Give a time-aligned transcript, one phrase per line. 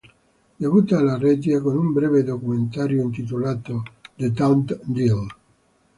[0.57, 3.83] Debutta alla regia con un breve documentario intitolato
[4.15, 5.27] "The Damn Deal".